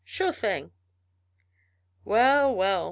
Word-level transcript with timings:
"Sure 0.03 0.33
thing." 0.33 0.71
"Well, 2.03 2.55
well!" 2.55 2.79